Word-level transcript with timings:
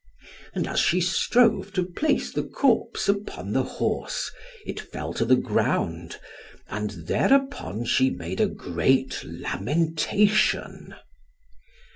And 0.55 0.65
as 0.65 0.79
she 0.79 0.99
strove 0.99 1.73
to 1.73 1.83
place 1.85 2.33
the 2.33 2.41
corpse 2.41 3.07
upon 3.07 3.53
the 3.53 3.61
horse, 3.61 4.31
it 4.65 4.79
fell 4.79 5.13
to 5.13 5.25
the 5.25 5.35
ground, 5.35 6.17
and 6.67 6.89
thereupon 7.05 7.85
she 7.85 8.09
made 8.09 8.41
a 8.41 8.47
great 8.47 9.23
lamentation. 9.23 10.95